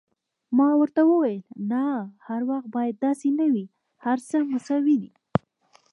[0.57, 1.41] ما ورته وویل:
[1.71, 1.83] نه،
[2.27, 3.65] هر وخت بیا داسې نه وي،
[4.03, 5.11] هر څه مساوي دي.